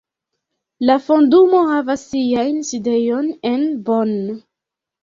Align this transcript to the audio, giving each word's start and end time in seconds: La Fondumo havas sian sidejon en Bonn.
La 0.89 0.95
Fondumo 1.09 1.61
havas 1.73 2.07
sian 2.15 2.59
sidejon 2.71 3.31
en 3.55 3.67
Bonn. 3.89 4.21